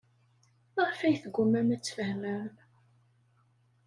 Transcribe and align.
Maɣef 0.75 0.99
ay 1.01 1.15
teggumam 1.23 1.69
ad 1.75 1.81
tfehmem? 1.81 2.49